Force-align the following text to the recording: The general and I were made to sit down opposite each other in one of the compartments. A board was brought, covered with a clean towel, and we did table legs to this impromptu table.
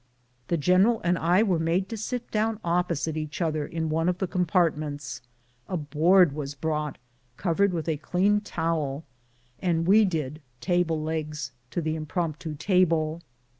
The 0.47 0.57
general 0.57 0.99
and 1.03 1.15
I 1.15 1.43
were 1.43 1.59
made 1.59 1.87
to 1.89 1.95
sit 1.95 2.31
down 2.31 2.59
opposite 2.63 3.15
each 3.15 3.39
other 3.39 3.67
in 3.67 3.87
one 3.87 4.09
of 4.09 4.17
the 4.17 4.25
compartments. 4.25 5.21
A 5.69 5.77
board 5.77 6.33
was 6.33 6.55
brought, 6.55 6.97
covered 7.37 7.71
with 7.71 7.87
a 7.87 7.97
clean 7.97 8.41
towel, 8.41 9.03
and 9.59 9.85
we 9.85 10.05
did 10.05 10.41
table 10.59 10.99
legs 11.03 11.51
to 11.69 11.83
this 11.83 11.95
impromptu 11.95 12.55
table. 12.55 13.21